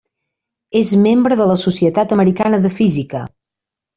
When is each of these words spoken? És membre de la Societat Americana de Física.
És 0.79 0.93
membre 1.01 1.37
de 1.41 1.47
la 1.51 1.57
Societat 1.65 2.17
Americana 2.17 2.61
de 2.65 2.75
Física. 2.79 3.25